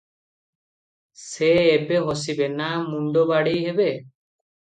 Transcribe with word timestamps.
ସେ 1.23 1.49
ଏବେ 1.73 1.99
ହସିବେ, 2.07 2.49
ନା 2.63 2.71
ମୁଣ୍ଡ 2.87 3.25
ବାଡେଇ 3.35 3.61
ହେବେ? 3.69 3.89